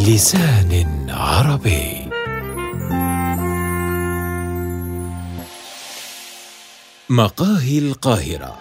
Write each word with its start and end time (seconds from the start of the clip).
بلسان 0.00 0.84
عربي. 1.08 2.08
مقاهي 7.10 7.78
القاهرة. 7.78 8.56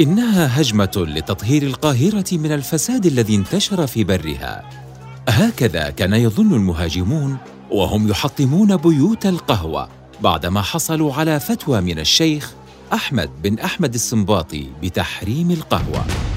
إنها 0.00 0.60
هجمة 0.60 0.90
لتطهير 0.96 1.62
القاهرة 1.62 2.24
من 2.32 2.52
الفساد 2.52 3.06
الذي 3.06 3.34
انتشر 3.34 3.86
في 3.86 4.04
برها. 4.04 4.70
هكذا 5.28 5.90
كان 5.90 6.14
يظن 6.14 6.54
المهاجمون 6.54 7.36
وهم 7.70 8.08
يحطمون 8.08 8.76
بيوت 8.76 9.26
القهوة 9.26 9.88
بعدما 10.20 10.62
حصلوا 10.62 11.14
على 11.14 11.40
فتوى 11.40 11.80
من 11.80 11.98
الشيخ 11.98 12.52
أحمد 12.92 13.30
بن 13.42 13.58
أحمد 13.58 13.94
السنباطي 13.94 14.66
بتحريم 14.82 15.50
القهوة. 15.50 16.29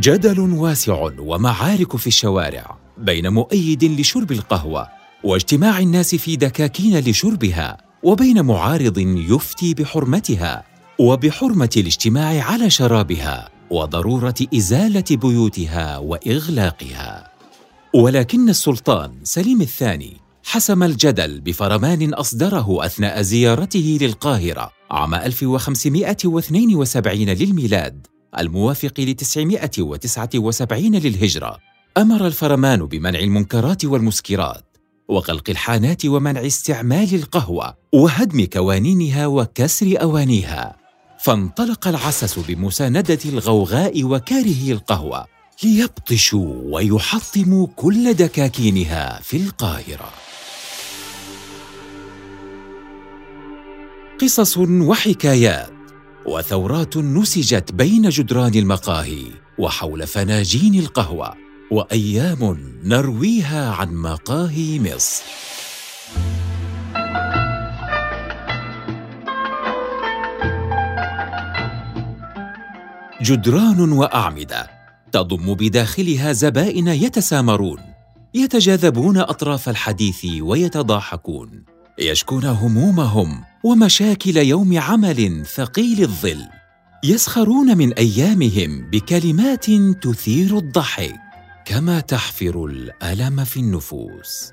جدل 0.00 0.40
واسع 0.40 1.10
ومعارك 1.18 1.96
في 1.96 2.06
الشوارع 2.06 2.78
بين 2.98 3.28
مؤيد 3.28 3.84
لشرب 3.84 4.32
القهوة 4.32 4.88
واجتماع 5.24 5.78
الناس 5.78 6.14
في 6.14 6.36
دكاكين 6.36 6.98
لشربها 6.98 7.76
وبين 8.02 8.44
معارض 8.44 8.98
يفتي 8.98 9.74
بحرمتها 9.74 10.64
وبحرمة 10.98 11.70
الاجتماع 11.76 12.42
على 12.42 12.70
شرابها 12.70 13.48
وضرورة 13.70 14.34
إزالة 14.54 15.04
بيوتها 15.10 15.98
وإغلاقها. 15.98 17.32
ولكن 17.94 18.48
السلطان 18.48 19.14
سليم 19.22 19.60
الثاني 19.60 20.16
حسم 20.44 20.82
الجدل 20.82 21.40
بفرمان 21.40 22.14
أصدره 22.14 22.86
أثناء 22.86 23.22
زيارته 23.22 23.98
للقاهرة 24.00 24.70
عام 24.90 25.14
1572 25.14 27.28
للميلاد 27.28 28.06
الموافق 28.38 29.00
ل 29.00 29.14
979 29.14 30.96
للهجرة. 30.96 31.58
أمر 31.98 32.26
الفرمان 32.26 32.86
بمنع 32.86 33.18
المنكرات 33.18 33.84
والمسكرات 33.84 34.76
وغلق 35.08 35.50
الحانات 35.50 36.06
ومنع 36.06 36.46
استعمال 36.46 37.14
القهوة 37.14 37.74
وهدم 37.94 38.44
كوانينها 38.44 39.26
وكسر 39.26 40.02
أوانيها. 40.02 40.76
فانطلق 41.24 41.88
العسس 41.88 42.38
بمساندة 42.38 43.18
الغوغاء 43.24 44.04
وكاره 44.04 44.72
القهوة 44.72 45.26
ليبطشوا 45.64 46.54
ويحطموا 46.64 47.66
كل 47.76 48.14
دكاكينها 48.14 49.20
في 49.22 49.36
القاهرة. 49.36 50.10
قصص 54.20 54.58
وحكايات 54.58 55.77
وثورات 56.28 56.96
نسجت 56.96 57.72
بين 57.72 58.08
جدران 58.08 58.54
المقاهي 58.54 59.24
وحول 59.58 60.06
فناجين 60.06 60.74
القهوة 60.74 61.34
وأيام 61.70 62.58
نرويها 62.84 63.72
عن 63.72 63.94
مقاهي 63.94 64.80
مصر. 64.80 65.22
جدران 73.22 73.92
وأعمدة 73.92 74.70
تضم 75.12 75.54
بداخلها 75.54 76.32
زبائن 76.32 76.88
يتسامرون 76.88 77.78
يتجاذبون 78.34 79.18
أطراف 79.18 79.68
الحديث 79.68 80.26
ويتضاحكون 80.40 81.64
يشكون 81.98 82.44
همومهم 82.44 83.47
ومشاكل 83.64 84.36
يوم 84.36 84.78
عمل 84.78 85.46
ثقيل 85.46 86.02
الظل 86.02 86.44
يسخرون 87.04 87.78
من 87.78 87.92
أيامهم 87.92 88.90
بكلمات 88.90 89.70
تثير 90.02 90.58
الضحك 90.58 91.14
كما 91.64 92.00
تحفر 92.00 92.64
الألم 92.64 93.44
في 93.44 93.60
النفوس. 93.60 94.52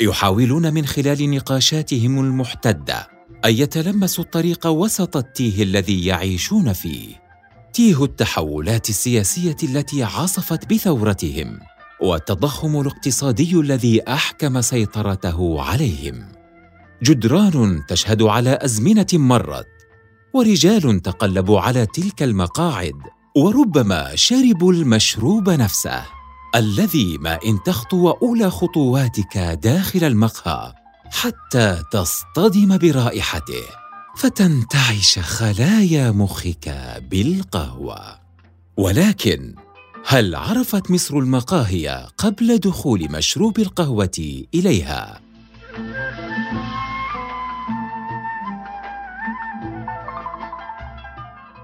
يحاولون 0.00 0.74
من 0.74 0.86
خلال 0.86 1.30
نقاشاتهم 1.30 2.20
المحتدة 2.20 3.08
أن 3.44 3.54
يتلمسوا 3.54 4.24
الطريق 4.24 4.66
وسط 4.66 5.16
التيه 5.16 5.62
الذي 5.62 6.06
يعيشون 6.06 6.72
فيه. 6.72 7.26
تيه 7.72 8.04
التحولات 8.04 8.88
السياسية 8.88 9.56
التي 9.62 10.02
عصفت 10.02 10.72
بثورتهم 10.72 11.60
والتضخم 12.00 12.80
الاقتصادي 12.80 13.54
الذي 13.54 14.02
أحكم 14.08 14.60
سيطرته 14.60 15.62
عليهم. 15.62 16.35
جدران 17.02 17.86
تشهد 17.88 18.22
على 18.22 18.58
أزمنة 18.62 19.06
مرت 19.12 19.66
ورجال 20.34 21.02
تقلبوا 21.02 21.60
على 21.60 21.86
تلك 21.86 22.22
المقاعد 22.22 22.96
وربما 23.36 24.16
شربوا 24.16 24.72
المشروب 24.72 25.50
نفسه. 25.50 26.02
الذي 26.54 27.18
ما 27.18 27.38
إن 27.46 27.62
تخطو 27.62 28.10
أولى 28.10 28.50
خطواتك 28.50 29.38
داخل 29.38 30.04
المقهى 30.04 30.72
حتى 31.10 31.82
تصطدم 31.92 32.78
برائحته 32.78 33.62
فتنتعش 34.16 35.18
خلايا 35.18 36.10
مخك 36.10 36.68
بالقهوة. 37.10 38.18
ولكن 38.76 39.54
هل 40.06 40.34
عرفت 40.34 40.90
مصر 40.90 41.18
المقاهي 41.18 42.08
قبل 42.18 42.58
دخول 42.58 43.08
مشروب 43.10 43.58
القهوة 43.58 44.44
إليها؟ 44.54 45.25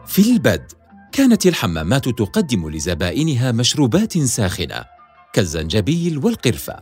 في 0.07 0.31
البدء 0.33 0.67
كانت 1.13 1.47
الحمامات 1.47 2.09
تقدم 2.09 2.69
لزبائنها 2.69 3.53
مشروبات 3.53 4.19
ساخنة 4.19 4.85
كالزنجبيل 5.33 6.19
والقرفة 6.19 6.79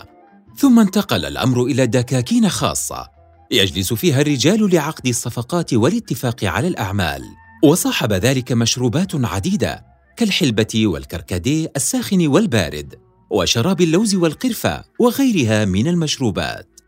ثم 0.57 0.79
انتقل 0.79 1.25
الأمر 1.25 1.65
إلى 1.65 1.87
دكاكين 1.87 2.49
خاصة 2.49 3.09
يجلس 3.51 3.93
فيها 3.93 4.21
الرجال 4.21 4.75
لعقد 4.75 5.07
الصفقات 5.07 5.75
والاتفاق 5.75 6.45
على 6.45 6.69
الأعمال. 6.69 7.23
وصاحب 7.65 8.13
ذلك 8.13 8.53
مشروبات 8.53 9.15
عديدة 9.15 9.85
كالحلبة 10.17 10.87
والكركديه 10.87 11.73
الساخن 11.77 12.27
والبارد 12.27 12.95
وشراب 13.31 13.81
اللوز 13.81 14.15
والقرفة 14.15 14.85
وغيرها 15.01 15.65
من 15.65 15.89
المشروبات. 15.89 16.81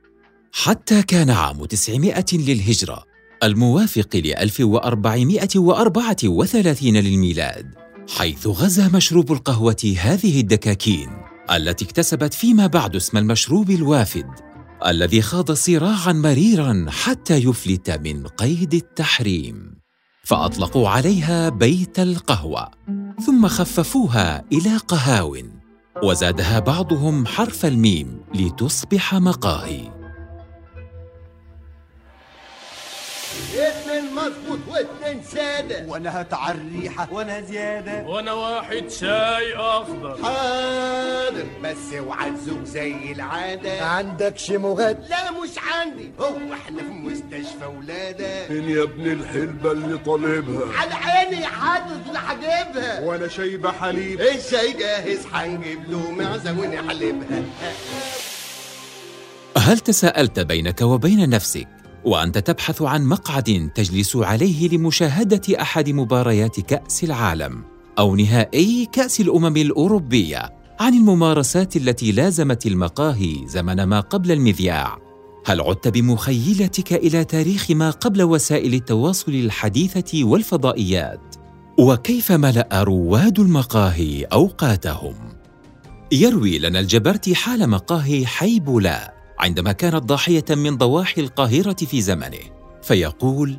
حتى 0.53 1.03
كان 1.03 1.31
عام 1.31 1.65
900 1.65 2.25
للهجرة 2.33 3.12
الموافق 3.43 4.17
ل 4.17 4.35
1434 4.35 6.97
للميلاد 6.97 7.75
حيث 8.19 8.47
غزا 8.47 8.89
مشروب 8.89 9.33
القهوة 9.33 9.95
هذه 9.99 10.41
الدكاكين 10.41 11.09
التي 11.51 11.85
اكتسبت 11.85 12.35
فيما 12.35 12.67
بعد 12.67 12.97
اسم 12.97 13.19
المشروب 13.19 13.71
الوافد 13.71 14.27
الذي 14.87 15.23
خاض 15.23 15.53
صراعا 15.53 16.13
مريرا 16.13 16.87
حتى 16.89 17.37
يفلت 17.37 17.91
من 17.91 18.27
قيد 18.27 18.75
التحريم. 18.75 19.75
فأطلقوا 20.25 20.89
عليها 20.89 21.49
بيت 21.49 21.99
القهوة 21.99 22.69
ثم 23.27 23.49
خففوها 23.49 24.45
إلى 24.53 24.77
قهاو 24.77 25.37
وزادها 26.03 26.59
بعضهم 26.59 27.27
حرف 27.27 27.67
الميم 27.67 28.21
لتصبح 28.35 29.15
مقاهي. 29.15 30.02
مظبوط 34.23 34.59
واتنين 34.69 35.23
سادة 35.23 35.85
وأنا 35.89 36.21
هتعر 36.21 36.55
الريحة 36.55 37.09
وأنا 37.13 37.41
زيادة. 37.41 38.03
وأنا 38.07 38.33
واحد 38.33 38.89
شاي 38.91 39.55
أخضر. 39.55 40.19
حاضر. 40.23 41.47
بس 41.65 41.93
اوعى 41.99 42.33
زي 42.65 43.13
العادة. 43.13 43.85
عندك 43.85 44.39
شموغات 44.39 44.99
لا 45.11 45.31
مش 45.31 45.51
عندي. 45.73 46.11
هو 46.21 46.53
إحنا 46.53 46.79
في 46.83 46.89
مستشفى 46.89 47.67
ولادة. 47.79 48.47
فين 48.47 48.71
يا 48.71 48.83
ابن 48.83 49.11
الحلبة 49.13 49.73
اللي 49.73 49.99
طالبها؟ 49.99 50.79
على 50.79 50.95
عيني 50.95 51.47
حاطط 51.47 52.07
اللي 52.07 52.19
هجيبها 52.19 53.01
وأنا 53.01 53.29
شايبة 53.29 53.73
حليب. 53.73 54.21
الشاي 54.21 54.73
جاهز 54.73 55.27
هنجيب 55.33 55.91
له 55.91 56.11
معزة 56.11 56.53
ونحلبها 56.53 57.43
هل 59.59 59.79
تساءلت 59.79 60.41
بينك 60.41 60.81
وبين 60.83 61.31
نفسك 61.31 61.69
وأنت 62.05 62.39
تبحث 62.39 62.83
عن 62.83 63.05
مقعد 63.05 63.71
تجلس 63.75 64.17
عليه 64.17 64.69
لمشاهدة 64.69 65.63
أحد 65.63 65.91
مباريات 65.91 66.61
كأس 66.61 67.05
العالم 67.05 67.65
أو 67.99 68.17
نهائي 68.17 68.89
كأس 68.93 69.21
الأمم 69.21 69.57
الأوروبية 69.57 70.51
عن 70.81 70.95
الممارسات 70.95 71.77
التي 71.77 72.13
لازمت 72.13 72.67
المقاهي 72.67 73.47
زمن 73.47 73.83
ما 73.83 74.01
قبل 74.01 74.33
المذياع. 74.33 74.99
هل 75.47 75.61
عدت 75.61 75.89
بمخيلتك 75.89 76.93
إلى 76.93 77.25
تاريخ 77.25 77.71
ما 77.71 77.91
قبل 77.91 78.23
وسائل 78.23 78.75
التواصل 78.75 79.33
الحديثة 79.33 80.25
والفضائيات؟ 80.25 81.37
وكيف 81.79 82.33
ملأ 82.33 82.69
رواد 82.73 83.41
المقاهي 83.41 84.25
أوقاتهم؟ 84.25 85.15
يروي 86.13 86.59
لنا 86.59 86.81
الجبرتي 86.81 87.35
حال 87.35 87.71
مقاهي 87.71 88.27
حيبولا. 88.27 89.22
عندما 89.43 89.73
كانت 89.73 90.05
ضاحية 90.05 90.45
من 90.51 90.77
ضواحي 90.77 91.21
القاهرة 91.21 91.85
في 91.85 92.01
زمنه 92.01 92.39
فيقول 92.83 93.57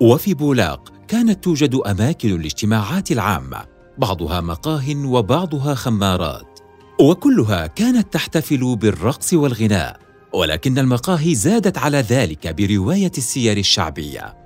وفي 0.00 0.34
بولاق 0.34 0.92
كانت 1.08 1.44
توجد 1.44 1.74
أماكن 1.74 2.34
الاجتماعات 2.34 3.12
العامة 3.12 3.64
بعضها 3.98 4.40
مقاه 4.40 4.96
وبعضها 4.96 5.74
خمارات 5.74 6.58
وكلها 7.00 7.66
كانت 7.66 8.12
تحتفل 8.12 8.76
بالرقص 8.76 9.34
والغناء 9.34 10.00
ولكن 10.34 10.78
المقاهي 10.78 11.34
زادت 11.34 11.78
على 11.78 11.98
ذلك 11.98 12.54
برواية 12.54 13.12
السير 13.18 13.56
الشعبية. 13.56 14.36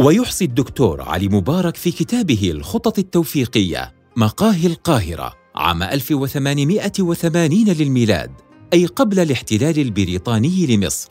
ويحصي 0.00 0.44
الدكتور 0.44 1.02
علي 1.02 1.28
مبارك 1.28 1.76
في 1.76 1.90
كتابه 1.90 2.50
الخطط 2.50 2.98
التوفيقية 2.98 3.94
مقاهي 4.16 4.66
القاهرة 4.66 5.32
عام 5.56 5.82
1880 5.82 7.64
للميلاد. 7.68 8.47
أي 8.72 8.86
قبل 8.86 9.20
الاحتلال 9.20 9.78
البريطاني 9.78 10.66
لمصر 10.66 11.08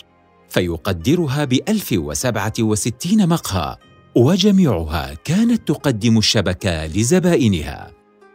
فيقدرها 0.50 1.46
ب 1.46 1.60
1067 1.70 3.28
مقهى 3.28 3.78
وجميعها 4.16 5.14
كانت 5.14 5.68
تقدم 5.68 6.18
الشبكة 6.18 6.86
لزبائنها. 6.86 7.92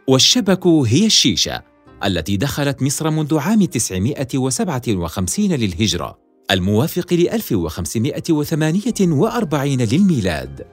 والشبك 0.07 0.67
هي 0.67 1.05
الشيشة 1.05 1.61
التي 2.05 2.37
دخلت 2.37 2.83
مصر 2.83 3.09
منذ 3.09 3.37
عام 3.37 3.65
957 3.65 5.51
للهجرة 5.51 6.17
الموافق 6.51 7.13
ل 7.13 7.29
1548 7.29 9.81
للميلاد. 9.81 10.65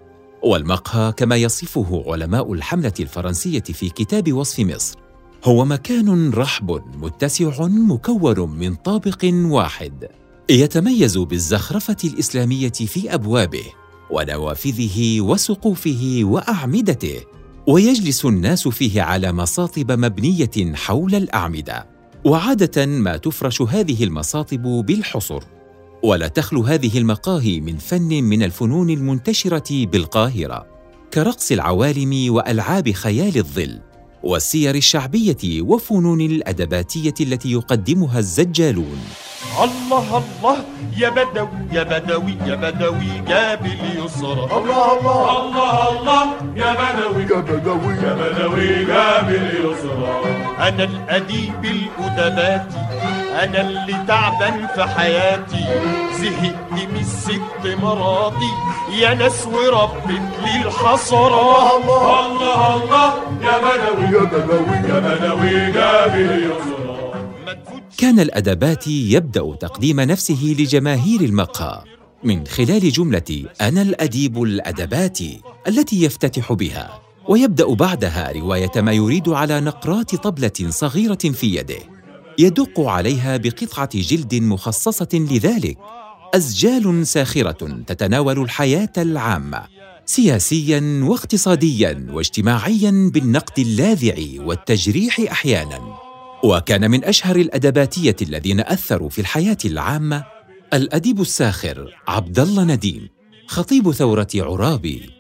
والمقهى 0.43 1.13
كما 1.13 1.37
يصفه 1.37 2.05
علماء 2.07 2.53
الحملة 2.53 2.93
الفرنسية 3.01 3.61
في 3.61 3.89
كتاب 3.89 4.33
وصف 4.33 4.61
مصر. 4.61 5.10
هو 5.45 5.65
مكان 5.65 6.31
رحب 6.31 6.83
متسع 6.95 7.67
مكون 7.67 8.59
من 8.59 8.75
طابق 8.75 9.31
واحد 9.33 10.09
يتميز 10.51 11.19
بالزخرفة 11.19 11.97
الإسلامية 12.05 12.69
في 12.69 13.15
أبوابه 13.15 13.65
ونوافذه 14.11 15.21
وسقوفه 15.21 16.21
وأعمدته 16.23 17.21
ويجلس 17.67 18.25
الناس 18.25 18.69
فيه 18.69 19.03
على 19.03 19.33
مصاطب 19.33 19.93
مبنية 19.93 20.75
حول 20.75 21.15
الأعمدة 21.15 21.87
وعادة 22.25 22.87
ما 22.87 23.17
تفرش 23.17 23.63
هذه 23.63 24.05
المصاطب 24.05 24.63
بالحصر. 24.63 25.43
ولا 26.03 26.29
تخلو 26.29 26.63
هذه 26.63 26.99
المقاهي 26.99 27.61
من 27.61 27.77
فن 27.77 28.25
من 28.25 28.43
الفنون 28.43 28.91
المنتشرة 28.91 29.87
بالقاهرة 29.87 30.67
كرقص 31.15 31.53
العوالم 31.53 32.33
وألعاب 32.33 32.93
خيال 32.93 33.37
الظل. 33.37 33.90
والسير 34.23 34.75
الشعبية 34.75 35.63
وفنون 35.63 36.21
الأدباتية 36.21 37.15
التي 37.21 37.53
يقدمها 37.53 38.19
الزجالون. 38.19 39.01
الله 39.59 40.23
الله. 40.23 40.57
يا 40.97 41.09
بدوي 41.09 41.49
يا 41.73 41.83
بدوي 41.83 42.37
يا 42.47 42.55
بدوي. 42.55 43.23
جاب 43.29 43.67
اليسرى 43.67 44.45
الله 44.57 44.99
الله. 44.99 45.39
الله 45.41 45.73
الله. 45.91 46.25
يا 46.57 46.71
بدوي. 46.81 47.23
يا 47.23 47.41
بدوي. 47.41 47.95
يا 47.95 48.13
بدوي. 48.15 48.85
جاب 48.85 49.29
اليسرى 49.29 50.13
أنا 50.59 50.85
الأديب 50.85 51.65
الادباتي 51.65 52.79
أنا 53.43 53.61
اللي 53.61 53.97
تعبان 54.09 54.67
في 54.75 54.83
حياتي. 54.85 55.65
زهقت 56.21 56.73
من 56.73 56.97
الست 57.01 57.83
مراتي. 57.83 58.53
يا 58.99 59.15
ناس 59.15 59.47
وربت 59.47 60.27
لي 60.45 60.63
الحصرة 60.65 61.77
الله 61.77 62.27
الله. 62.27 62.75
الله 62.75 63.09
يا 63.43 63.57
بدوي. 63.65 64.07
يا 64.17 64.25
بدوي. 64.25 64.77
يا 64.89 64.99
بدوي. 65.01 65.73
جاب 65.73 66.15
اليسرى 66.15 66.80
كان 68.01 68.21
الأدباتي 68.21 69.13
يبدأ 69.13 69.55
تقديم 69.55 70.01
نفسه 70.01 70.55
لجماهير 70.59 71.21
المقهى 71.21 71.85
من 72.25 72.47
خلال 72.47 72.91
جملة 72.91 73.45
أنا 73.61 73.83
الأديب 73.83 74.43
الأدباتي 74.43 75.41
التي 75.69 76.03
يفتتح 76.03 76.53
بها 76.53 77.01
ويبدأ 77.29 77.75
بعدها 77.75 78.33
رواية 78.33 78.71
ما 78.77 78.93
يريد 78.93 79.29
على 79.29 79.61
نقرات 79.61 80.15
طبلة 80.15 80.53
صغيرة 80.69 81.15
في 81.15 81.57
يده 81.57 81.79
يدق 82.39 82.81
عليها 82.81 83.37
بقطعة 83.37 83.91
جلد 83.95 84.35
مخصصة 84.35 85.09
لذلك 85.15 85.79
أسجال 86.35 87.07
ساخرة 87.07 87.83
تتناول 87.87 88.39
الحياة 88.43 88.93
العامة 88.99 89.63
سياسيا 90.07 91.01
واقتصاديا 91.05 92.07
واجتماعيا 92.11 93.11
بالنقد 93.15 93.59
اللاذع 93.59 94.45
والتجريح 94.45 95.21
أحيانا. 95.21 96.10
وكان 96.45 96.91
من 96.91 97.05
أشهر 97.05 97.37
الأدباتية 97.37 98.17
الذين 98.23 98.61
أثروا 98.61 99.09
في 99.09 99.21
الحياة 99.21 99.57
العامة 99.65 100.25
الأديب 100.75 101.21
الساخر 101.21 101.95
عبد 102.09 102.39
الله 102.39 102.65
نديم 102.65 103.09
خطيب 103.47 103.91
ثورة 103.93 104.29
عرابي. 104.35 105.11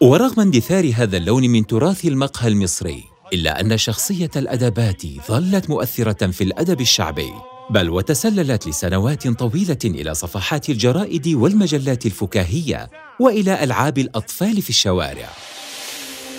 ورغم 0.00 0.40
اندثار 0.40 0.92
هذا 0.94 1.16
اللون 1.16 1.50
من 1.50 1.66
تراث 1.66 2.04
المقهى 2.04 2.48
المصري 2.48 3.04
إلا 3.32 3.60
أن 3.60 3.78
شخصية 3.78 4.30
الأدباتي 4.36 5.20
ظلت 5.28 5.70
مؤثرة 5.70 6.26
في 6.26 6.44
الأدب 6.44 6.80
الشعبي 6.80 7.32
بل 7.70 7.90
وتسللت 7.90 8.68
لسنوات 8.68 9.28
طويلة 9.28 9.78
إلى 9.84 10.14
صفحات 10.14 10.68
الجرائد 10.68 11.28
والمجلات 11.28 12.06
الفكاهية 12.06 12.90
وإلى 13.20 13.64
ألعاب 13.64 13.98
الأطفال 13.98 14.62
في 14.62 14.70
الشوارع. 14.70 15.28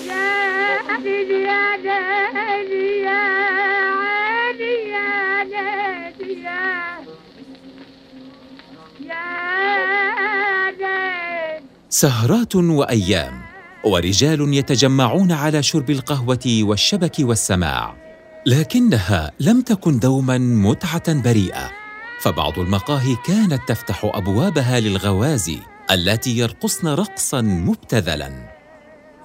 يا 0.07 0.13
عيني 0.89 1.43
يا 1.43 2.46
سهرات 11.89 12.55
وأيام 12.55 13.41
ورجال 13.83 14.53
يتجمعون 14.53 15.31
على 15.31 15.63
شرب 15.63 15.89
القهوة 15.89 16.59
والشبك 16.61 17.15
والسماع 17.19 17.95
لكنها 18.45 19.31
لم 19.39 19.61
تكن 19.61 19.99
دوما 19.99 20.37
متعة 20.37 21.21
بريئة 21.21 21.71
فبعض 22.21 22.59
المقاهي 22.59 23.15
كانت 23.25 23.59
تفتح 23.67 24.11
أبوابها 24.13 24.79
للغوازي 24.79 25.59
التي 25.91 26.37
يرقصن 26.37 26.87
رقصا 26.87 27.41
مبتذلا. 27.41 28.57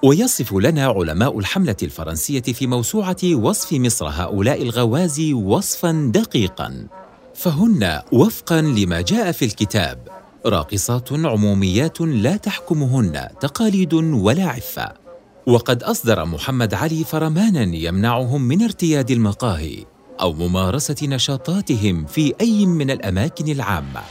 ويصف 0.03 0.53
لنا 0.53 0.85
علماء 0.85 1.39
الحملة 1.39 1.75
الفرنسية 1.83 2.41
في 2.41 2.67
موسوعة 2.67 3.17
وصف 3.23 3.73
مصر 3.73 4.07
هؤلاء 4.07 4.61
الغوازي 4.63 5.33
وصفا 5.33 6.11
دقيقا 6.13 6.87
فهن 7.35 8.01
وفقا 8.11 8.61
لما 8.61 9.01
جاء 9.01 9.31
في 9.31 9.45
الكتاب. 9.45 10.22
راقصات 10.45 11.13
عموميات 11.13 12.01
لا 12.01 12.37
تحكمهن 12.37 13.27
تقاليد 13.39 13.93
ولا 13.93 14.45
عفة. 14.45 14.93
وقد 15.47 15.83
أصدر 15.83 16.25
محمد 16.25 16.73
علي 16.73 17.03
فرمانا 17.03 17.75
يمنعهم 17.75 18.41
من 18.41 18.63
ارتياد 18.63 19.11
المقاهي 19.11 19.85
أو 20.21 20.33
ممارسة 20.33 20.95
نشاطاتهم 21.03 22.05
في 22.05 22.33
أي 22.41 22.65
من 22.65 22.91
الأماكن 22.91 23.51
العامة. 23.51 24.01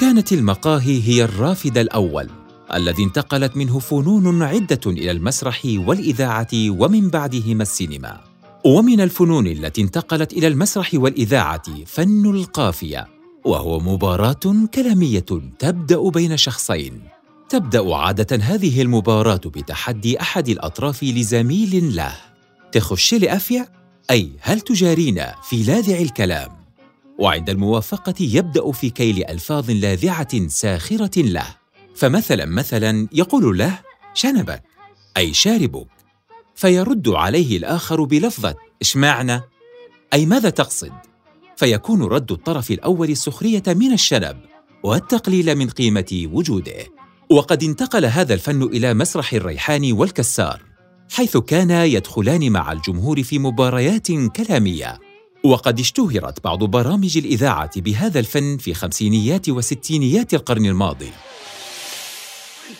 كانت 0.00 0.32
المقاهي 0.32 1.02
هي 1.02 1.24
الرافد 1.24 1.78
الأول. 1.78 2.41
الذي 2.74 3.02
انتقلت 3.02 3.56
منه 3.56 3.78
فنون 3.78 4.42
عدة 4.42 4.80
إلى 4.86 5.10
المسرح 5.10 5.60
والإذاعة 5.64 6.48
ومن 6.54 7.10
بعدهما 7.10 7.62
السينما. 7.62 8.20
ومن 8.64 9.00
الفنون 9.00 9.46
التي 9.46 9.80
انتقلت 9.82 10.32
إلى 10.32 10.46
المسرح 10.46 10.90
والإذاعة 10.94 11.84
فن 11.86 12.26
القافية 12.26 13.08
وهو 13.44 13.80
مباراة 13.80 14.66
كلامية 14.74 15.24
تبدأ 15.58 16.10
بين 16.10 16.36
شخصين. 16.36 17.00
تبدأ 17.48 17.94
عادة 17.94 18.36
هذه 18.36 18.82
المباراة 18.82 19.40
بتحدي 19.46 20.20
أحد 20.20 20.48
الأطراف 20.48 21.02
لزميل 21.02 21.96
له. 21.96 22.12
تخش 22.72 23.14
لافيا 23.14 23.68
أي 24.10 24.30
هل 24.40 24.60
تجارينا 24.60 25.34
في 25.42 25.62
لاذع 25.62 25.98
الكلام؟ 25.98 26.50
وعند 27.18 27.50
الموافقة 27.50 28.14
يبدأ 28.20 28.72
في 28.72 28.90
كيل 28.90 29.24
ألفاظ 29.24 29.70
لاذعة 29.70 30.48
ساخرة 30.48 31.22
له. 31.22 31.61
فمثلا 31.94 32.44
مثلا 32.44 33.08
يقول 33.12 33.58
له 33.58 33.78
شنبك 34.14 34.62
أي 35.16 35.34
شاربك 35.34 35.88
فيرد 36.54 37.08
عليه 37.08 37.56
الآخر 37.56 38.04
بلفظة 38.04 38.54
اشمعنى 38.82 39.40
أي 40.12 40.26
ماذا 40.26 40.50
تقصد؟ 40.50 40.92
فيكون 41.56 42.02
رد 42.02 42.32
الطرف 42.32 42.70
الأول 42.70 43.10
السخرية 43.10 43.62
من 43.66 43.92
الشنب 43.92 44.36
والتقليل 44.82 45.54
من 45.54 45.68
قيمة 45.70 46.28
وجوده. 46.32 46.86
وقد 47.30 47.62
انتقل 47.62 48.04
هذا 48.04 48.34
الفن 48.34 48.62
إلى 48.62 48.94
مسرح 48.94 49.32
الريحان 49.32 49.92
والكسار 49.92 50.62
حيث 51.12 51.36
كانا 51.36 51.84
يدخلان 51.84 52.52
مع 52.52 52.72
الجمهور 52.72 53.22
في 53.22 53.38
مباريات 53.38 54.12
كلامية. 54.12 54.98
وقد 55.44 55.80
اشتهرت 55.80 56.44
بعض 56.44 56.64
برامج 56.64 57.18
الإذاعة 57.18 57.80
بهذا 57.80 58.20
الفن 58.20 58.56
في 58.56 58.74
خمسينيات 58.74 59.48
وستينيات 59.48 60.34
القرن 60.34 60.66
الماضي. 60.66 61.10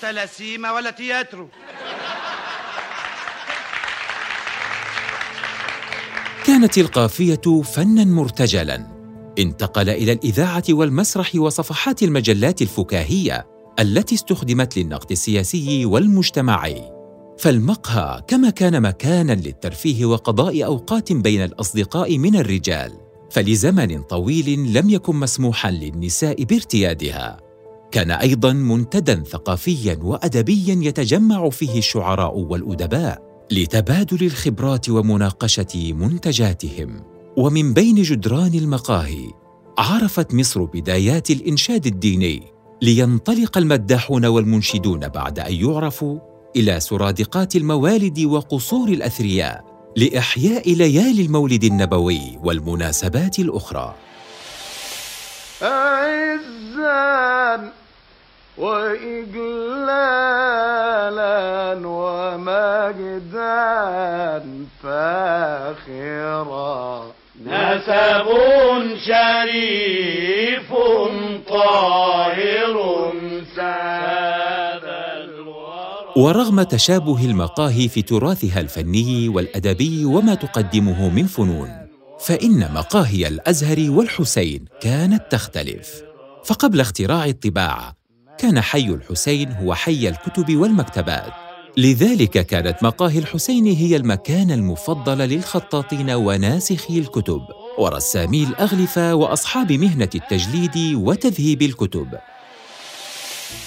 انت 0.03 0.15
لا 0.15 0.27
سيما 0.27 0.73
ولا 0.73 0.91
تياترو. 0.91 1.49
كانت 6.47 6.79
القافية 6.79 7.63
فنا 7.63 8.05
مرتجلا. 8.05 8.87
انتقل 9.39 9.89
إلى 9.89 10.13
الإذاعة 10.13 10.65
والمسرح 10.71 11.35
وصفحات 11.35 12.03
المجلات 12.03 12.63
الفكاهية 12.63 13.47
التي 13.81 14.15
استخدمت 14.15 14.79
للنقد 14.79 15.11
السياسي 15.11 15.87
والمجتمعي. 15.87 16.83
فالمقهى 17.39 18.23
كما 18.29 18.51
كان 18.51 18.83
مكانا 18.83 19.33
للترفيه 19.33 20.05
وقضاء 20.05 20.65
أوقات 20.65 21.13
بين 21.13 21.45
الأصدقاء 21.45 22.19
من 22.19 22.37
الرجال 22.37 22.93
فلزمن 23.31 24.03
طويل 24.03 24.73
لم 24.73 24.91
يكن 24.91 25.17
مسموحا 25.17 25.71
للنساء 25.71 26.45
بارتيادها. 26.45 27.42
كان 27.93 28.11
أيضا 28.11 28.53
منتدى 28.53 29.25
ثقافيا 29.25 29.99
وادبيا 30.03 30.79
يتجمع 30.83 31.51
فيه 31.51 31.79
الشعراء 31.79 32.39
والأدباء 32.39 33.23
لتبادل 33.51 34.27
الخبرات 34.27 34.89
ومناقشة 34.89 35.93
منتجاتهم. 35.93 37.03
ومن 37.37 37.75
بين 37.75 38.03
جدران 38.03 38.55
المقاهي 38.55 39.31
عرفت 39.79 40.35
مصر 40.35 40.65
بدايات 40.65 41.31
الإنشاد 41.31 41.87
الديني 41.87 42.43
لينطلق 42.83 43.59
المداحون 43.59 44.27
والمنشدون 44.27 45.09
بعد 45.09 45.39
أن 45.39 45.55
يعرفوا 45.55 46.19
إلى 46.57 46.81
سرادقات 46.81 47.57
الموالد 47.57 48.21
وقصور 48.21 48.89
الأثرياء 48.89 49.65
لإحياء 49.97 50.75
ليالي 50.75 51.23
المولد 51.23 51.65
النبوي 51.65 52.39
والمناسبات 52.45 53.39
الأخرى. 53.39 53.95
عزا 55.63 57.73
وإجلالا 58.59 60.13
ومجدا 61.87 63.53
فاخرا. 64.83 66.33
نسب 67.47 68.29
شريف 69.07 70.73
طاهر 71.49 72.75
ساد 73.57 74.83
ورغم 76.17 76.63
تشابه 76.63 77.25
المقاهي 77.25 77.89
في 77.89 78.03
تراثها 78.03 78.61
الفني 78.61 79.29
والأدبي 79.29 80.05
وما 80.05 80.35
تقدمه 80.35 81.09
من 81.09 81.27
فنون 81.27 81.69
فإن 82.21 82.69
مقاهي 82.75 83.29
الأزهر 83.29 83.91
والحسين 83.91 84.65
كانت 84.81 85.23
تختلف. 85.31 86.03
فقبل 86.45 86.81
اختراع 86.81 87.25
الطباعة 87.25 88.02
كان 88.39 88.61
حي 88.61 88.87
الحسين 88.87 89.53
هو 89.53 89.75
حي 89.75 90.09
الكتب 90.09 90.57
والمكتبات. 90.57 91.33
لذلك 91.77 92.47
كانت 92.47 92.83
مقاهي 92.83 93.19
الحسين 93.19 93.67
هي 93.67 93.97
المكان 93.97 94.51
المفضل 94.51 95.19
للخطاطين 95.19 96.11
وناسخي 96.11 96.99
الكتب 96.99 97.41
ورسامي 97.79 98.45
الاغلفه 98.45 99.15
وأصحاب 99.15 99.73
مهنة 99.73 100.09
التجليد 100.15 100.95
وتذهيب 100.95 101.63
الكتب. 101.63 102.09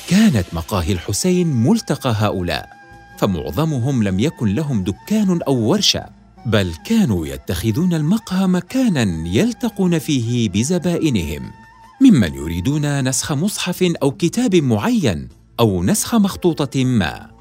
كانت 0.09 0.45
مقاهي 0.53 0.93
الحسين 0.93 1.47
ملتقى 1.47 2.15
هؤلاء 2.17 2.69
فمعظمهم 3.17 4.03
لم 4.03 4.19
يكن 4.19 4.55
لهم 4.55 4.83
دكان 4.83 5.41
أو 5.47 5.55
ورشة 5.55 6.05
بل 6.45 6.73
كانوا 6.85 7.27
يتخذون 7.27 7.93
المقهى 7.93 8.47
مكانا 8.47 9.27
يلتقون 9.27 9.99
فيه 9.99 10.49
بزبائنهم. 10.49 11.64
ممن 12.01 12.33
يريدون 12.33 13.09
نسخ 13.09 13.31
مصحف 13.31 13.83
أو 14.03 14.11
كتاب 14.11 14.55
معين 14.55 15.27
أو 15.59 15.83
نسخ 15.83 16.15
مخطوطة 16.15 16.83
ما. 16.83 17.31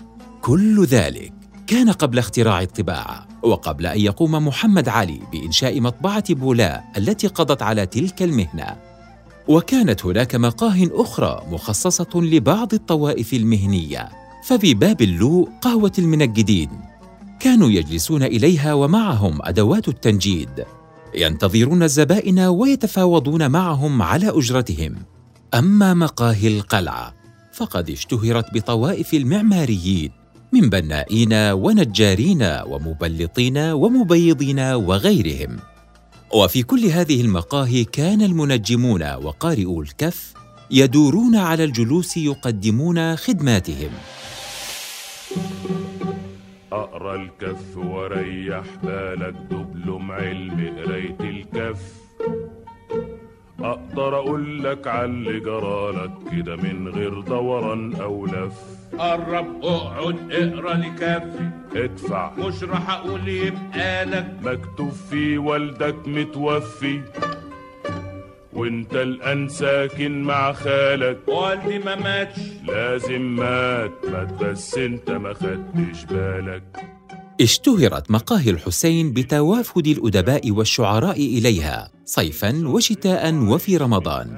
كل 0.42 0.84
ذلك 0.84 1.32
كان 1.66 1.90
قبل 1.90 2.18
اختراع 2.18 2.62
الطباعة 2.62 3.28
وقبل 3.42 3.86
أن 3.86 4.00
يقوم 4.00 4.46
محمد 4.46 4.88
علي 4.88 5.20
بإنشاء 5.32 5.80
مطبعة 5.80 6.34
بولاء 6.34 6.84
التي 6.96 7.26
قضت 7.26 7.62
على 7.62 7.86
تلك 7.86 8.22
المهنة. 8.22 8.76
وكانت 9.48 10.06
هناك 10.06 10.34
مقاه 10.34 10.88
أخرى 10.92 11.42
مخصصة 11.50 12.10
لبعض 12.14 12.74
الطوائف 12.74 13.32
المهنية 13.32 14.08
ففي 14.44 14.74
باب 14.74 15.02
اللوء 15.02 15.48
قهوة 15.62 15.92
المنجدين. 15.98 16.70
كانوا 17.40 17.70
يجلسون 17.70 18.22
إليها 18.22 18.74
ومعهم 18.74 19.38
أدوات 19.42 19.88
التنجيد. 19.88 20.64
ينتظرون 21.14 21.82
الزبائن 21.82 22.38
ويتفاوضون 22.38 23.50
معهم 23.50 24.02
على 24.02 24.38
أجرتهم. 24.38 24.94
أما 25.54 25.94
مقاهي 25.94 26.48
القلعه 26.48 27.14
فقد 27.52 27.90
اشتهرت 27.90 28.54
بطوائف 28.54 29.14
المعماريين 29.14 30.10
من 30.52 30.70
بنائين 30.70 31.32
ونجارين 31.32 32.42
ومبلطين 32.42 33.58
ومبيضين 33.58 34.60
وغيرهم. 34.60 35.58
وفي 36.34 36.62
كل 36.62 36.86
هذه 36.86 37.20
المقاهي 37.20 37.84
كان 37.84 38.22
المنجمون 38.22 39.14
وقارئو 39.14 39.82
الكف 39.82 40.34
يدورون 40.70 41.36
على 41.36 41.64
الجلوس 41.64 42.16
يقدمون 42.16 43.16
خدماتهم. 43.16 43.90
أقرأ 46.82 47.14
الكف 47.14 47.76
وريح 47.76 48.64
بالك 48.82 49.34
دبلم 49.50 50.12
علم 50.12 50.74
قرايه 50.84 51.16
الكف. 51.20 51.94
أقدر 53.60 54.16
أقول 54.18 54.64
لك 54.64 54.86
على 54.86 55.04
اللي 55.04 55.40
جرالك 55.40 56.10
كده 56.32 56.56
من 56.56 56.88
غير 56.88 57.20
دوران 57.20 57.94
أو 57.94 58.26
لف. 58.26 58.58
قرب 58.98 59.64
أقعد 59.64 60.16
اقرأ 60.32 60.74
لكفي 60.74 61.50
ادفع. 61.76 62.32
مش 62.38 62.64
راح 62.64 62.90
أقول 62.90 63.28
يبقى 63.28 64.04
لك. 64.04 64.36
مكتوب 64.44 64.90
فيه 64.90 65.38
والدك 65.38 66.08
متوفي. 66.08 67.00
وانت 68.54 68.94
الآن 68.94 69.48
ساكن 69.48 70.22
مع 70.22 70.52
خالك. 70.52 71.18
والدي 71.28 71.78
ما 71.78 71.94
ماتش. 71.94 72.38
لازم 72.68 73.22
مات 73.36 73.92
مات 74.04 74.32
بس 74.32 74.74
انت 74.74 75.10
ما 75.10 75.34
خدتش 75.34 76.04
بالك. 76.04 76.62
اشتهرت 77.40 78.10
مقاهي 78.10 78.50
الحسين 78.50 79.12
بتوافد 79.12 79.86
الأدباء 79.86 80.50
والشعراء 80.50 81.16
إليها 81.16 81.90
صيفا 82.04 82.68
وشتاء 82.68 83.34
وفي 83.34 83.76
رمضان. 83.76 84.36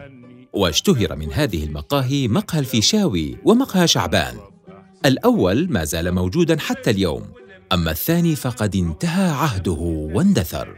واشتهر 0.52 1.16
من 1.16 1.32
هذه 1.32 1.64
المقاهي 1.64 2.28
مقهى 2.28 2.60
الفيشاوي 2.60 3.36
ومقهى 3.44 3.88
شعبان. 3.88 4.34
الأول 5.06 5.72
ما 5.72 5.84
زال 5.84 6.14
موجودا 6.14 6.58
حتى 6.58 6.90
اليوم 6.90 7.22
أما 7.72 7.90
الثاني 7.90 8.36
فقد 8.36 8.76
انتهى 8.76 9.30
عهده 9.30 10.08
واندثر. 10.14 10.68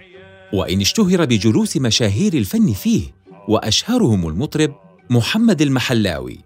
وإن 0.53 0.81
اشتهر 0.81 1.25
بجلوس 1.25 1.77
مشاهير 1.77 2.35
الفن 2.35 2.73
فيه 2.73 3.18
وأشهرهم 3.49 4.29
المطرب 4.29 4.75
محمد 5.11 5.63
المحلاوي. 5.63 6.39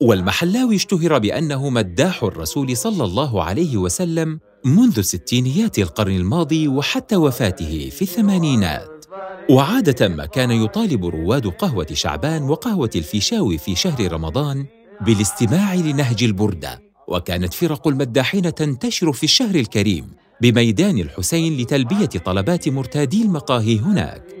والمحلاوي 0.00 0.76
اشتهر 0.76 1.18
بأنه 1.18 1.70
مداح 1.70 2.24
الرسول 2.24 2.76
صلى 2.76 3.04
الله 3.04 3.42
عليه 3.44 3.76
وسلم 3.76 4.40
منذ 4.64 5.00
ستينيات 5.00 5.78
القرن 5.78 6.16
الماضي 6.16 6.68
وحتى 6.68 7.16
وفاته 7.16 7.88
في 7.92 8.02
الثمانينات. 8.02 9.06
وعادة 9.50 10.08
ما 10.08 10.26
كان 10.26 10.50
يطالب 10.50 11.06
رواد 11.06 11.46
قهوة 11.46 11.86
شعبان 11.92 12.42
وقهوة 12.42 12.90
الفيشاوي 12.96 13.58
في 13.58 13.74
شهر 13.74 14.12
رمضان 14.12 14.66
بالاستماع 15.00 15.74
لنهج 15.74 16.24
البردة. 16.24 16.80
وكانت 17.08 17.54
فرق 17.54 17.88
المداحين 17.88 18.54
تنتشر 18.54 19.12
في 19.12 19.24
الشهر 19.24 19.54
الكريم 19.54 20.06
بميدان 20.40 20.98
الحسين 20.98 21.56
لتلبية 21.56 22.06
طلبات 22.06 22.68
مرتادي 22.68 23.22
المقاهي 23.22 23.78
هناك. 23.78 24.39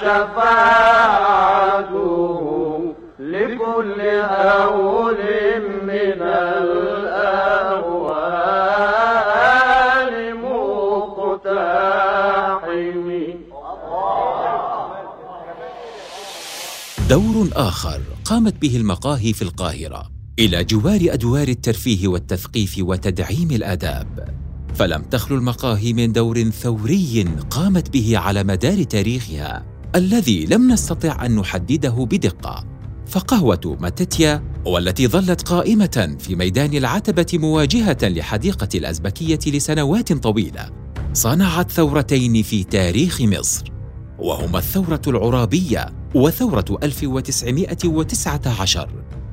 شفاعته 0.00 1.42
لكل 3.18 4.00
هول 4.00 5.20
من 5.82 6.22
الأهوال 6.22 7.74
مقتحم. 10.44 11.82
دور 17.08 17.48
آخر 17.56 18.00
قامت 18.24 18.54
به 18.62 18.76
المقاهي 18.76 19.32
في 19.32 19.42
القاهرة 19.42 20.02
إلى 20.38 20.64
جوار 20.64 21.00
أدوار 21.10 21.48
الترفيه 21.48 22.08
والتثقيف 22.08 22.76
وتدعيم 22.78 23.50
الآداب. 23.50 24.41
فلم 24.74 25.02
تخلو 25.02 25.36
المقاهي 25.36 25.92
من 25.92 26.12
دور 26.12 26.50
ثوري 26.50 27.24
قامت 27.50 27.90
به 27.90 28.18
على 28.18 28.44
مدار 28.44 28.82
تاريخها 28.82 29.66
الذي 29.94 30.46
لم 30.46 30.72
نستطع 30.72 31.26
أن 31.26 31.36
نحدده 31.36 32.06
بدقة. 32.10 32.64
فقهوة 33.06 33.76
ماتتيا 33.80 34.42
والتي 34.64 35.08
ظلت 35.08 35.48
قائمة 35.48 36.16
في 36.18 36.34
ميدان 36.34 36.74
العتبة 36.74 37.26
مواجهة 37.34 37.98
لحديقة 38.02 38.68
الأزبكية 38.74 39.38
لسنوات 39.46 40.12
طويلة 40.12 40.70
صنعت 41.12 41.70
ثورتين 41.70 42.42
في 42.42 42.64
تاريخ 42.64 43.20
مصر. 43.20 43.72
وهما 44.18 44.58
الثورة 44.58 45.02
العرابية 45.06 45.86
وثورة 46.14 46.78
1919 46.82 48.88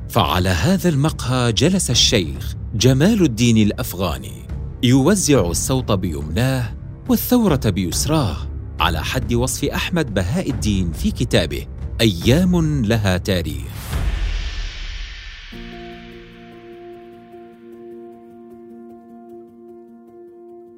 فعلى 0.10 0.50
هذا 0.50 0.90
المقهى 0.90 1.54
جلس 1.54 1.90
الشيخ 1.90 2.56
جمال 2.76 3.24
الدين 3.24 3.58
الأفغاني. 3.58 4.49
يوزع 4.84 5.42
الصوت 5.42 5.92
بيمناه 5.92 6.76
والثورة 7.10 7.60
بيسراه 7.66 8.38
على 8.80 9.04
حد 9.04 9.34
وصف 9.34 9.66
أحمد 9.66 10.14
بهاء 10.14 10.50
الدين 10.50 10.92
في 10.92 11.12
كتابه 11.12 11.68
أيام 12.02 12.86
لها 12.86 13.18
تاريخ. 13.18 13.90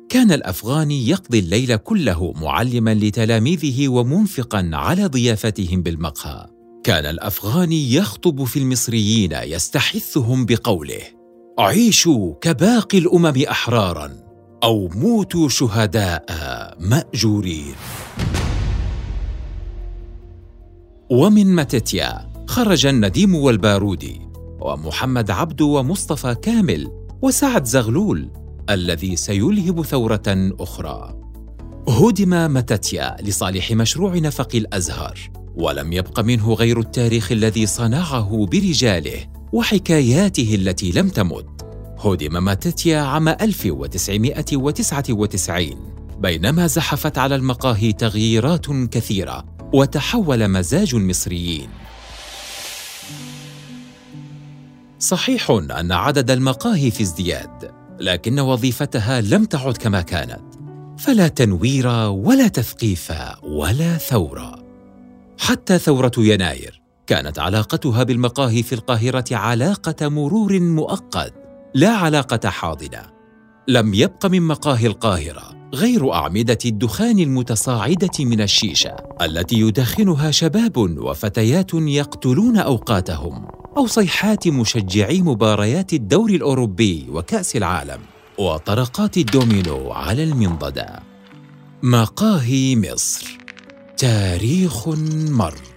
كان 0.10 0.32
الافغاني 0.32 1.08
يقضي 1.08 1.40
الليل 1.40 1.76
كله 1.76 2.34
معلما 2.42 2.94
لتلاميذه 2.94 3.88
ومنفقا 3.88 4.70
على 4.74 5.06
ضيافتهم 5.06 5.82
بالمقهى. 5.82 6.48
كان 6.84 7.06
الافغاني 7.06 7.94
يخطب 7.94 8.44
في 8.44 8.60
المصريين 8.60 9.32
يستحثهم 9.32 10.46
بقوله 10.46 11.21
عيشوا 11.60 12.34
كباقي 12.42 12.98
الأمم 12.98 13.44
أحرارا 13.50 14.12
أو 14.64 14.88
موتوا 14.88 15.50
شهداء 15.50 16.26
مأجورين 16.80 17.76
ومن 21.10 21.56
متتيا 21.56 22.32
خرج 22.48 22.86
النديم 22.86 23.36
والبارودي 23.36 24.22
ومحمد 24.60 25.32
عبده 25.32 25.66
ومصطفى 25.66 26.36
كامل 26.36 26.92
وسعد 27.22 27.66
زغلول 27.66 28.30
الذي 28.70 29.16
سيلهب 29.16 29.82
ثورة 29.82 30.52
أخرى. 30.60 31.22
هدم 31.88 32.54
متتيا 32.54 33.18
لصالح 33.22 33.72
مشروع 33.72 34.18
نفق 34.18 34.50
الأزهر، 34.56 35.20
ولم 35.56 35.94
يبق 35.94 36.20
منه 36.20 36.54
غير 36.54 36.80
التاريخ 36.80 37.32
الذي 37.32 37.66
صنعه 37.66 38.46
برجاله 38.52 39.41
وحكاياته 39.54 40.56
التي 40.56 40.92
لم 40.92 41.10
تمت. 41.10 41.48
هدم 42.00 42.46
متتيا 42.46 43.00
عام 43.00 43.28
1999 43.28 45.94
بينما 46.20 46.68
زحفت 46.68 47.18
على 47.18 47.36
المقاهي 47.36 47.94
تغييرات 47.94 48.70
كثيرة 48.70 49.46
وتحول 49.74 50.48
مزاج 50.48 50.96
المصريين. 50.96 51.70
صحيح 55.00 55.52
أن 55.52 55.92
عدد 55.92 56.32
المقاهي 56.32 56.92
في 56.92 57.04
ازدياد 57.04 57.72
لكن 58.00 58.40
وظيفتها 58.40 59.22
لم 59.22 59.46
تعد 59.46 59.78
كما 59.78 60.02
كانت. 60.02 60.44
فلا 60.98 61.28
تنوير 61.28 61.88
ولا 62.10 62.48
تثقيف 62.48 63.14
ولا 63.44 63.98
ثورة. 63.98 64.64
حتى 65.40 65.80
ثورة 65.80 66.12
يناير 66.18 66.81
كانت 67.12 67.40
علاقتها 67.40 68.04
بالمقاهي 68.04 68.64
في 68.64 68.76
القاهرة 68.76 69.26
علاقة 69.32 70.10
مرور 70.10 70.60
مؤقت 70.60 71.34
لا 71.74 71.90
علاقة 71.90 72.50
حاضنة. 72.50 73.02
لم 73.68 73.94
يبق 73.94 74.26
من 74.26 74.42
مقاهي 74.42 74.88
القاهرة 74.88 75.70
غير 75.74 76.14
أعمدة 76.14 76.58
الدخان 76.66 77.20
المتصاعدة 77.20 78.10
من 78.20 78.42
الشيشة 78.42 78.96
التي 79.22 79.60
يدخنها 79.60 80.32
شباب 80.32 80.78
وفتيات 80.78 81.74
يقتلون 81.74 82.58
أوقاتهم 82.58 83.48
أو 83.78 83.88
صيحات 83.88 84.48
مشجعي 84.48 85.22
مباريات 85.22 85.94
الدوري 85.94 86.36
الأوروبي 86.36 87.06
وكأس 87.10 87.56
العالم 87.56 88.00
وطرقات 88.38 89.18
الدومينو 89.18 89.92
على 89.92 90.24
المنضدة. 90.24 91.00
مقاهي 91.84 92.76
مصر 92.76 93.38
تاريخ 93.98 94.88
مر. 95.30 95.71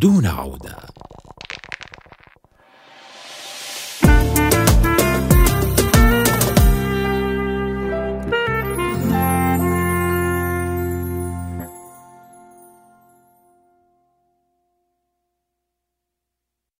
دون 0.00 0.26
عودة. 0.26 0.76